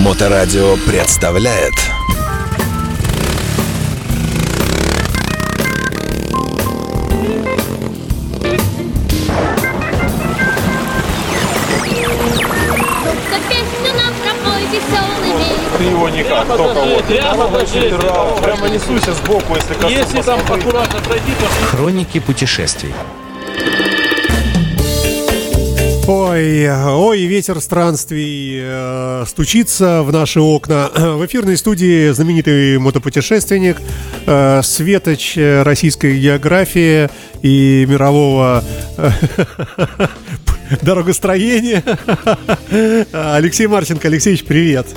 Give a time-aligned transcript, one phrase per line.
[0.00, 1.74] Моторадио представляет
[15.76, 17.04] Ты его никак, Прямо только вот.
[17.04, 17.48] прямо
[18.42, 19.90] Прямо несуйся сбоку, если.
[19.90, 22.94] Если там аккуратно пройти, то Хроники путешествий.
[26.12, 30.90] Ой, ой, ветер странствий э, стучится в наши окна.
[30.92, 33.76] В эфирной студии знаменитый мотопутешественник,
[34.26, 37.08] э, светоч э, российской географии
[37.42, 38.64] и мирового
[38.96, 39.10] э,
[40.82, 41.80] дорогостроения.
[43.12, 44.08] Алексей Марченко.
[44.08, 44.88] Алексеевич, привет.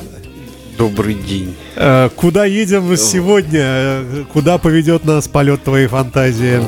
[0.79, 1.55] Добрый день.
[1.75, 4.25] Э, Куда едем сегодня?
[4.33, 6.59] Куда поведет нас полет твоей фантазии?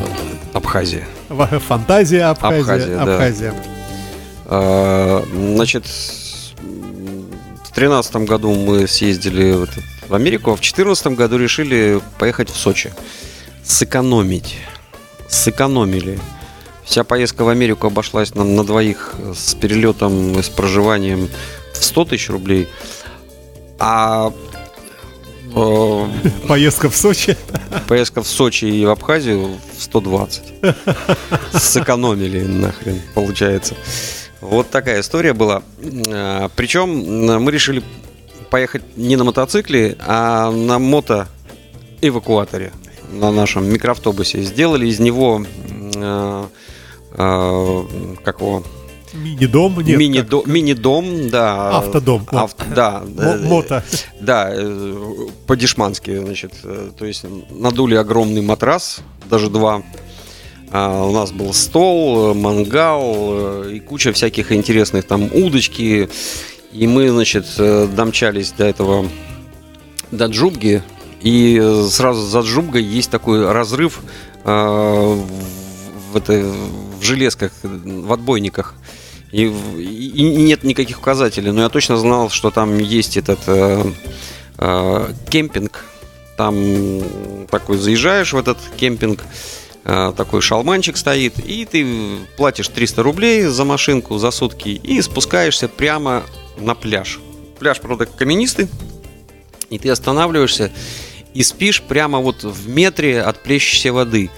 [0.53, 1.07] Абхазия.
[1.67, 2.59] Фантазия Абхазия.
[2.59, 3.01] Абхазия, да.
[3.15, 3.74] Абхазия.
[4.45, 11.37] А, Значит, в тринадцатом году мы съездили в, этот- в Америку, а в четырнадцатом году
[11.37, 12.93] решили поехать в Сочи.
[13.63, 14.57] Сэкономить.
[15.27, 16.19] Сэкономили.
[16.83, 21.29] Вся поездка в Америку обошлась нам на двоих с перелетом и с проживанием
[21.73, 22.67] в 100 тысяч рублей.
[23.79, 24.31] А
[25.55, 26.07] э,
[26.47, 27.35] Поездка в Сочи.
[27.87, 30.43] Поездка в Сочи и в Абхазию в 120.
[31.59, 33.75] Сэкономили нахрен, получается.
[34.49, 35.61] Вот такая история была.
[36.09, 37.83] А, Причем м, мы решили
[38.49, 42.71] поехать не на мотоцикле, а на мото-эвакуаторе
[43.11, 44.41] на нашем микроавтобусе.
[44.41, 45.43] Сделали из него
[45.97, 46.47] а,
[47.11, 47.85] а,
[48.23, 48.63] как его
[49.13, 49.77] Мини-дом.
[49.79, 51.77] Нет, мини-до- мини-дом, да.
[51.77, 52.27] Автодом.
[52.31, 53.01] Авто- да.
[53.15, 53.81] Мо- мото.
[54.19, 54.95] Да, э,
[55.47, 56.51] по-дешмански, значит.
[56.65, 58.99] э, То есть надули огромный матрас,
[59.29, 59.83] даже два.
[60.77, 66.09] А, У нас был стол, э, мангал э, и куча всяких интересных там удочки.
[66.73, 69.07] И мы, значит, э, домчались до этого,
[70.11, 70.83] до Джубги.
[71.21, 74.01] И сразу за Джубгой есть такой разрыв
[74.43, 75.17] в,
[76.13, 78.75] этой, в железках, в отбойниках.
[79.31, 79.45] И-
[79.77, 83.81] и нет никаких указателей, но я точно знал, что там есть этот э,
[84.57, 85.85] э, кемпинг.
[86.37, 87.01] Там
[87.49, 89.23] такой заезжаешь в этот кемпинг, э,
[89.85, 91.85] такой шалманчик стоит, и ты
[92.37, 96.23] платишь 300 рублей за машинку за сутки и спускаешься прямо
[96.57, 97.19] на пляж.
[97.59, 98.67] Пляж, правда, каменистый,
[99.69, 100.71] и ты останавливаешься
[101.35, 104.31] и спишь прямо вот в метре от плещущей воды.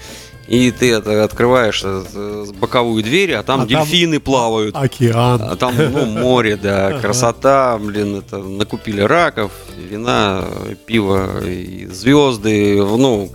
[0.48, 4.74] И ты это, открываешь э, боковую дверь, а там А там дельфины плавают.
[4.74, 5.42] Океан.
[5.42, 10.44] А там ну, море, да, красота, блин, это накупили раков, вина,
[10.86, 12.82] пиво, и звезды.
[12.82, 13.30] Ну,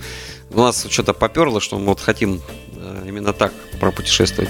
[0.53, 2.41] у нас что-то поперло, что мы вот хотим
[2.75, 4.49] э, именно так пропутешествовать.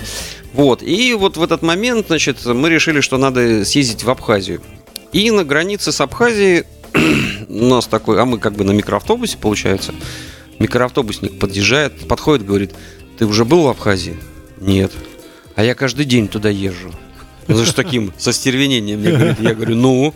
[0.54, 4.62] Вот, и вот в этот момент, значит, мы решили, что надо съездить в Абхазию.
[5.12, 6.66] И на границе с Абхазией
[7.50, 9.94] у нас такой, а мы как бы на микроавтобусе, получается.
[10.60, 12.74] Микроавтобусник подъезжает, подходит, говорит,
[13.18, 14.18] ты уже был в Абхазии?
[14.60, 14.92] Нет.
[15.56, 16.92] А я каждый день туда езжу.
[17.48, 19.40] Ну, знаешь, таким, со стервенением мне говорит.
[19.40, 20.14] Я говорю, ну?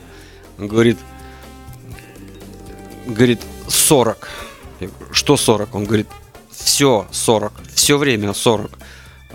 [0.57, 0.97] Он говорит,
[3.05, 4.29] говорит, 40.
[4.79, 5.75] Я говорю, что 40?
[5.75, 6.07] Он говорит,
[6.51, 8.71] все 40, все время 40.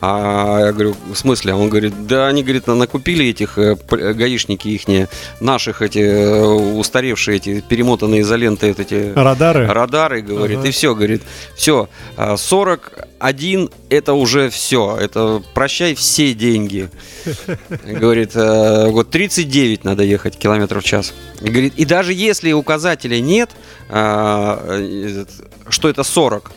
[0.01, 1.53] А я говорю, в смысле?
[1.53, 5.09] А Он говорит, да они, говорит, накупили этих э, п- гаишники ихние,
[5.39, 9.67] наших эти э, устаревшие эти перемотанные изоленты, вот эти Радары.
[9.67, 10.69] радары, говорит, Ага.
[10.69, 11.23] и все, говорит,
[11.55, 11.89] все,
[12.37, 16.91] 41 это уже все, это прощай все деньги.
[17.87, 21.15] Говорит, э, вот 39 надо ехать километров в час.
[21.41, 23.51] И говорит, и даже если указателя нет,
[23.89, 25.25] а, э,
[25.69, 26.51] что это 40,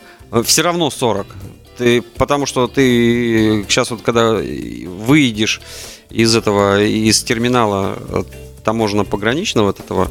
[0.44, 1.26] все равно 40.
[1.76, 5.60] Ты, потому что ты сейчас вот когда выйдешь
[6.10, 8.22] из этого, из терминала э,
[8.64, 10.10] таможенно-пограничного вот этого,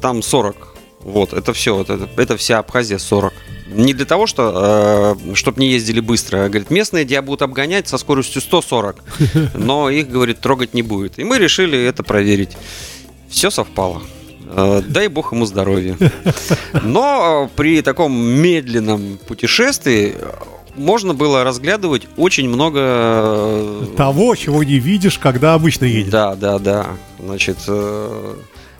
[0.00, 0.56] там 40.
[1.00, 3.32] Вот, это все, это, это вся Абхазия 40.
[3.68, 6.44] Не для того, что, чтобы не ездили быстро.
[6.44, 9.02] а, Говорит, местные тебя будут обгонять со скоростью 140,
[9.54, 11.18] но их, говорит, трогать не будет.
[11.18, 12.56] И мы решили это проверить.
[13.28, 14.02] Все совпало.
[14.48, 15.96] Э, Дай бог ему здоровья.
[16.82, 20.32] Но э, при таком медленном путешествии э,
[20.76, 26.10] можно было разглядывать очень много э, Того, чего не видишь, когда обычно едешь.
[26.10, 26.86] да, да, да.
[27.18, 28.34] Значит, э,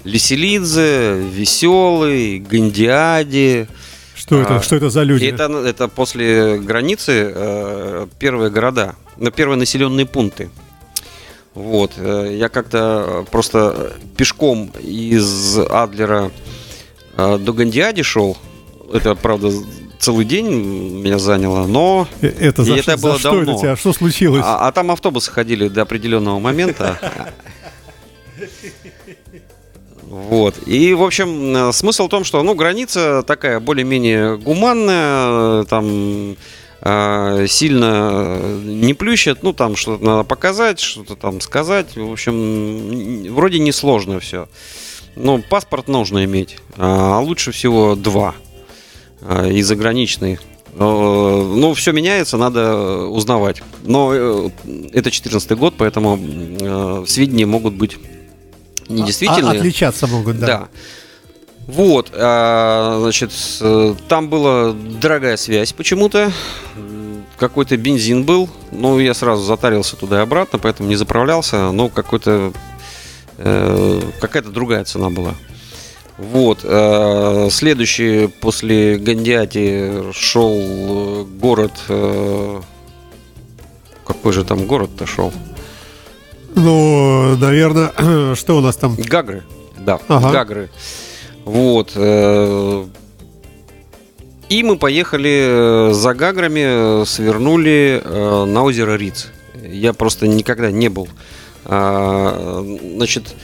[0.04, 3.69] Лиселидзе, Веселый, Гандиади.
[4.14, 5.26] Что это, А, что это за люди?
[5.26, 10.48] Это, это после границы э, первые города, ну, первые населенные пункты.
[11.54, 11.93] Вот.
[11.96, 16.31] э, Я как-то просто пешком из Адлера
[17.16, 18.37] э, до Гандиади шел.
[18.93, 19.50] Это, правда,
[19.98, 20.46] целый день
[21.02, 22.08] меня заняло, но...
[22.20, 23.52] Э, Это за, И что- это за было что давно.
[23.52, 23.76] это тебя?
[23.76, 24.43] Что случилось?
[24.44, 26.98] А, а там автобусы ходили до определенного момента.
[30.08, 30.54] Вот.
[30.66, 36.37] И, в общем, э, смысл в том, что, ну, граница такая более-менее гуманная, там
[36.81, 41.96] э, сильно не плющит, ну, там что-то надо показать, что-то там сказать.
[41.96, 44.48] В общем, вроде несложно все.
[45.16, 48.34] Ну, паспорт нужно иметь, а лучше всего два
[49.51, 50.39] и заграничный.
[50.75, 53.63] Э, Ну, все меняется, надо узнавать.
[53.85, 54.51] Но э,
[54.93, 57.97] это 14 год, поэтому э, сведения могут быть
[58.89, 59.53] недействительные.
[59.55, 60.47] А- отличаться могут, да.
[60.47, 60.69] Да.
[61.67, 66.31] Вот, а, значит, э, там была дорогая связь почему-то.
[67.39, 68.49] Какой-то бензин был.
[68.71, 71.73] Ну, я сразу затарился туда и обратно, поэтому не заправлялся.
[71.73, 72.53] Но какой-то
[73.39, 75.35] э, какая-то другая цена была.
[76.19, 76.61] Вот.
[76.65, 81.73] э, Следующий после Гандиати шел э, город.
[81.89, 82.61] э,
[84.07, 85.33] Какой же там город-то шел?
[86.55, 88.97] Ну, наверное, что у нас там?
[88.97, 89.43] Гагры,
[89.79, 90.31] да, Ага.
[90.33, 90.71] Гагры.
[91.45, 91.93] Вот.
[91.95, 92.85] э,
[94.49, 99.29] И мы поехали за Гаграми, свернули э, на озеро Риц.
[99.63, 101.09] Я просто никогда не был.
[101.67, 102.65] А,
[102.97, 103.35] Значит,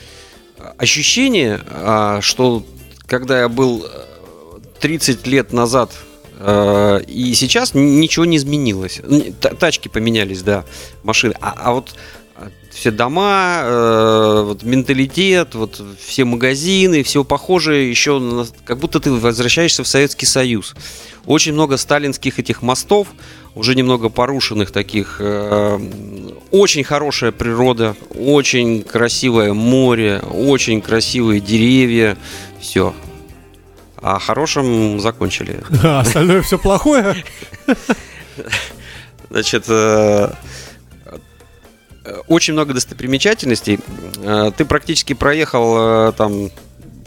[0.79, 2.65] ощущение, а, что
[3.07, 5.93] когда я был э, 30 лет назад
[6.39, 9.01] э, и сейчас ничего не изменилось.
[9.59, 10.65] Тачки поменялись, да,
[11.03, 11.35] машины.
[11.41, 11.95] А, а вот
[12.35, 19.13] а, все дома, э, вот менталитет, вот все магазины, все похоже еще, как будто ты
[19.13, 20.75] возвращаешься в Советский Союз.
[21.27, 23.09] Очень много сталинских этих мостов,
[23.55, 25.17] уже немного порушенных таких.
[25.21, 25.79] э,
[26.51, 32.17] Очень хорошая природа, очень красивое море, очень красивые деревья.
[32.61, 32.95] Все.
[34.01, 35.61] А хорошим закончили.
[35.83, 37.25] А остальное все плохое?
[39.31, 40.31] Значит, э,
[42.27, 43.79] очень много достопримечательностей.
[44.25, 46.51] Э, Ты практически проехал там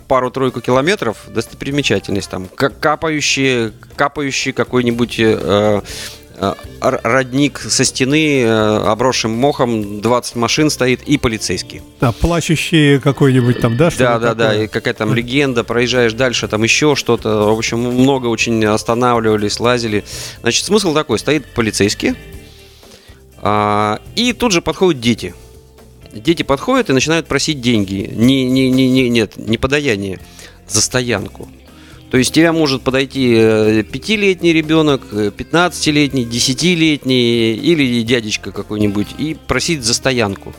[0.08, 5.82] пару-тройку километров достопримечательность там как капающий капающий какой-нибудь э,
[6.82, 13.78] родник со стены э, обросшим мохом 20 машин стоит и полицейский Да, плачущий какой-нибудь там,
[13.78, 13.90] да?
[13.98, 17.54] да, да, да, и какая там легенда, проезжаешь дальше, там еще что-то.
[17.54, 20.04] В общем, много очень останавливались, лазили.
[20.42, 22.16] Значит, смысл такой: стоит полицейский,
[23.38, 25.34] а, и тут же подходят дети.
[26.12, 28.10] Дети подходят и начинают просить деньги.
[28.12, 30.20] Не, не, не, не, нет, не подаяние,
[30.68, 31.50] за стоянку.
[32.16, 39.34] То есть тебя может подойти э, пятилетний ребенок, э, 15-летний, 10-летний или дядечка какой-нибудь и
[39.34, 40.54] просить за стоянку.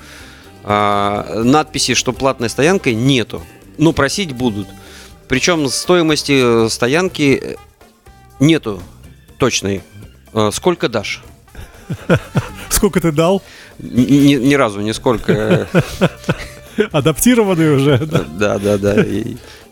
[0.65, 3.41] А, надписи, что платная стоянка, нету.
[3.79, 4.69] Но просить будут.
[5.29, 7.55] Причем стоимости э, стоянки э,
[8.39, 8.83] нету
[9.39, 9.81] точной.
[10.35, 11.25] Э, Сколько дашь?
[12.69, 13.43] Сколько ты дал?
[13.79, 15.67] Ни, ни разу, нисколько.
[16.93, 18.25] Адаптированный уже, да?
[18.29, 19.05] Да, да, да.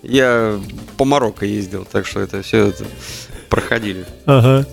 [0.04, 0.60] Я
[0.96, 2.84] по Марокко ездил, так что это все это
[3.48, 4.04] проходили.
[4.26, 4.66] Ага,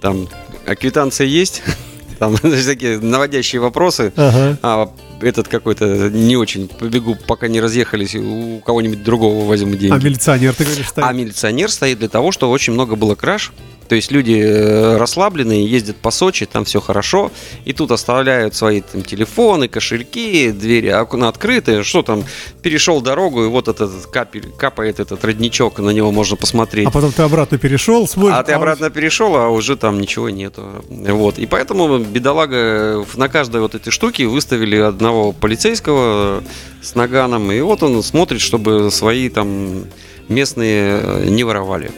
[0.00, 0.28] Там
[0.66, 1.62] а квитанция есть,
[2.18, 4.12] там такие наводящие вопросы.
[4.16, 4.58] ага.
[4.62, 4.90] А
[5.22, 9.94] этот какой-то не очень побегу, пока не разъехались, у кого-нибудь другого возьму деньги.
[9.94, 11.14] А милиционер, ты говоришь, А стоит?
[11.14, 13.52] милиционер стоит для того, что очень много было краж.
[13.88, 17.32] То есть люди э, расслабленные, ездят по Сочи, там все хорошо,
[17.64, 22.24] и тут оставляют свои там, телефоны, кошельки, двери окна открыты, что там,
[22.62, 26.86] перешел дорогу, и вот этот капель, капает этот родничок, на него можно посмотреть.
[26.86, 28.36] А потом ты обратно перешел, смотришь.
[28.38, 30.84] А ты обратно перешел, а уже там ничего нету.
[30.88, 31.40] Вот.
[31.40, 36.42] И поэтому бедолага на каждой вот этой штуке выставили одного полицейского
[36.82, 37.50] с наганом.
[37.52, 39.84] И вот он смотрит, чтобы свои там
[40.28, 41.90] местные э, не воровали.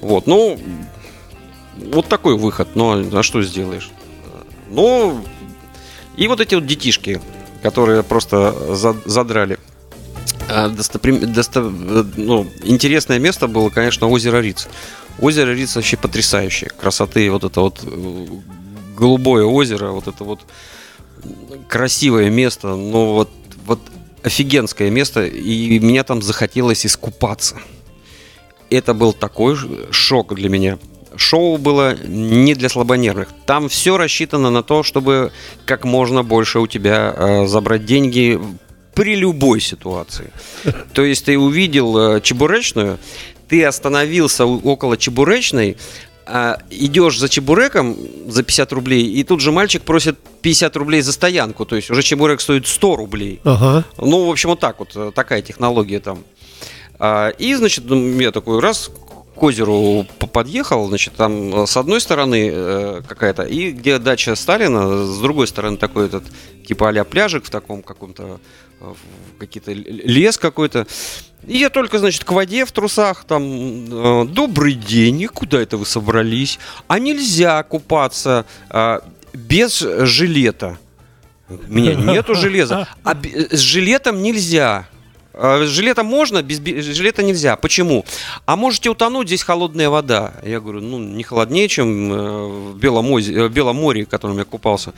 [0.00, 0.26] Вот.
[0.26, 0.58] Ну,
[1.76, 2.68] вот такой выход.
[2.74, 3.90] Но а что сделаешь?
[4.70, 5.22] Ну,
[6.16, 7.20] и вот эти вот детишки,
[7.62, 9.58] которые просто за- задрали.
[10.48, 14.68] А, достоприм- досто- э, ну, интересное место было, конечно, озеро Риц.
[15.20, 16.70] Озеро Риц вообще потрясающее.
[16.70, 18.26] Красоты, вот это вот э,
[18.96, 20.40] голубое озеро, вот это вот
[21.68, 23.30] красивое место, ну вот,
[23.66, 23.80] вот
[24.22, 27.56] офигенское место, и меня там захотелось искупаться.
[28.70, 29.56] Это был такой
[29.90, 30.78] шок для меня.
[31.16, 33.28] Шоу было не для слабонервных.
[33.44, 35.32] Там все рассчитано на то, чтобы
[35.66, 38.40] как можно больше у тебя э, забрать деньги
[38.94, 40.30] при любой ситуации.
[40.94, 42.98] То есть ты увидел э, чебуречную,
[43.48, 45.76] ты остановился около чебуречной,
[46.34, 47.94] а, идешь за чебуреком
[48.26, 52.02] за 50 рублей, и тут же мальчик просит 50 рублей за стоянку, то есть уже
[52.02, 53.40] чебурек стоит 100 рублей.
[53.44, 53.84] Ага.
[53.98, 56.24] Ну, в общем, вот так вот, э, такая технология там.
[56.98, 58.90] А, И, значит, ну, я такой раз
[59.42, 65.04] к озеру подъехал, значит, там э, с одной стороны э, какая-то, и где дача Сталина,
[65.04, 66.22] с другой стороны такой этот,
[66.64, 68.38] типа а пляжик в таком каком-то,
[68.80, 68.94] э,
[69.40, 70.86] какие-то лес какой-то.
[71.44, 75.86] И я только, значит, к воде в трусах, там, добрый день, и куда это вы
[75.86, 76.60] собрались?
[76.86, 79.00] А нельзя купаться э,
[79.32, 80.78] без жилета.
[81.48, 82.86] У меня нету железа.
[83.02, 83.16] А
[83.50, 84.86] с жилетом нельзя.
[85.34, 87.56] А С жилетом можно, без жилета нельзя.
[87.56, 88.04] Почему?
[88.44, 90.34] А можете утонуть, здесь холодная вода.
[90.44, 94.08] Я говорю, ну, не холоднее, чем э, в Белом, озе- э, в Белом море, в
[94.08, 94.92] котором я купался.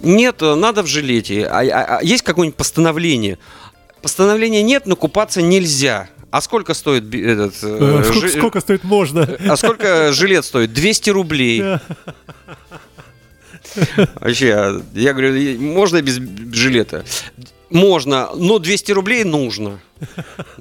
[0.00, 1.46] Нет, э, надо в жилете.
[1.46, 3.38] А, а- а есть какое-нибудь постановление?
[4.02, 6.08] Постановления нет, но купаться нельзя.
[6.32, 7.54] А сколько стоит этот...
[7.54, 9.38] Сколько, жи- сколько стоит можно?
[9.48, 10.72] а сколько жилет стоит?
[10.72, 11.62] 200 рублей.
[14.20, 16.16] Вообще, я говорю, можно без
[16.54, 17.04] жилета?
[17.70, 19.80] Можно, но 200 рублей нужно.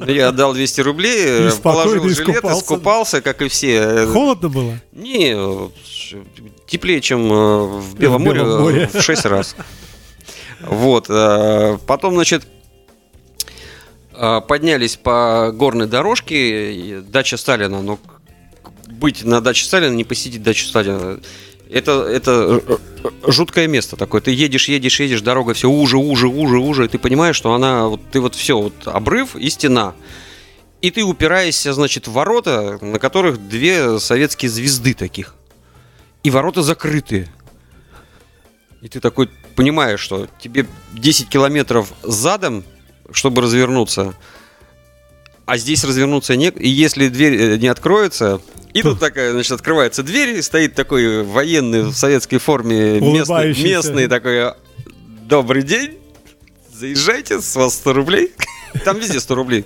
[0.07, 2.59] Я отдал 200 рублей, э, положил жилет, искупался.
[2.61, 3.75] искупался, как и все.
[3.75, 4.79] Э, Холодно было?
[4.91, 5.69] Не, э,
[6.65, 8.89] теплее, чем э, в Белом В море, Белом э, море.
[8.91, 9.55] в 6 раз.
[10.61, 11.05] Вот.
[11.09, 12.47] э, Потом, значит,
[14.13, 17.99] э, поднялись по горной дорожке, дача Сталина, но
[18.87, 21.19] быть на даче Сталина, не посетить дачу Сталина,
[21.69, 22.77] это, это э,
[23.27, 24.21] жуткое место такое.
[24.21, 27.87] Ты едешь, едешь, едешь, дорога все уже, уже, уже, уже, и ты понимаешь, что она,
[27.87, 29.95] вот ты вот все, вот обрыв и стена.
[30.81, 35.35] И ты упираешься, значит, в ворота, на которых две советские звезды таких.
[36.23, 37.29] И ворота закрыты.
[38.81, 42.63] И ты такой понимаешь, что тебе 10 километров задом,
[43.11, 44.13] чтобы развернуться,
[45.45, 46.49] а здесь развернуться не...
[46.49, 48.41] И если дверь э, не откроется,
[48.75, 54.07] и тут такая, значит, открывается дверь, и стоит такой военный в советской форме местный, местный
[54.07, 54.51] такой,
[55.23, 55.97] добрый день,
[56.73, 58.33] заезжайте, с вас 100 рублей.
[58.83, 59.65] Там везде 100 рублей.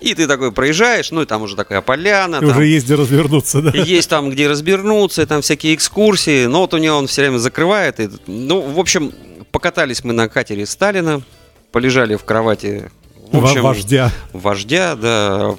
[0.00, 2.38] И ты такой проезжаешь, ну и там уже такая поляна.
[2.38, 3.70] И там Уже есть где развернуться, да?
[3.78, 6.46] есть там, где развернуться, там всякие экскурсии.
[6.46, 8.00] Но вот у него он все время закрывает.
[8.00, 9.12] И, ну, в общем,
[9.52, 11.22] покатались мы на катере Сталина,
[11.70, 12.90] полежали в кровати.
[13.32, 14.12] В общем, Вождя.
[14.32, 15.54] вождя, да,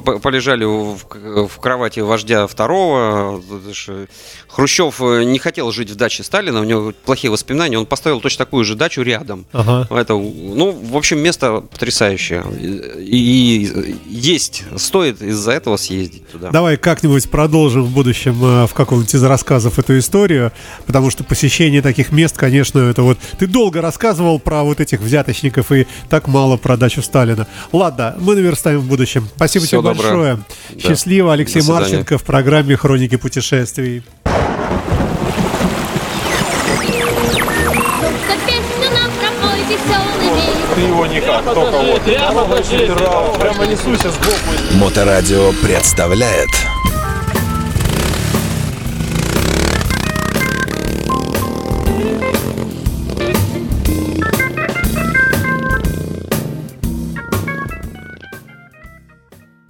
[0.00, 3.40] полежали в, кровати вождя второго.
[4.48, 8.44] Хрущев э, не хотел жить в даче Сталина, у него плохие воспоминания, он поставил точно
[8.44, 9.46] такую же дачу рядом.
[9.52, 9.86] Ага.
[9.94, 12.44] Это, ну, в общем, место потрясающее.
[12.58, 16.50] И, и есть, стоит из-за этого съездить туда.
[16.50, 20.52] Давай как-нибудь продолжим в будущем э, в каком-нибудь из рассказов эту историю,
[20.86, 23.18] потому что посещение таких мест, конечно, это вот...
[23.38, 27.46] Ты долго рассказывал про вот этих взяточников и так мало про дачу Сталина.
[27.72, 29.28] Ладно, мы наверстаем в будущем.
[29.36, 30.38] Спасибо Всего тебе большое.
[30.70, 30.80] Да.
[30.80, 31.32] Счастливо.
[31.32, 31.62] Алексей.
[31.62, 34.02] Марченко в программе «Хроники путешествий».
[40.74, 42.02] Ты его никак, только вот.
[42.02, 42.44] прямо.
[42.44, 44.74] Прямо, сбоку.
[44.74, 46.50] Моторадио представляет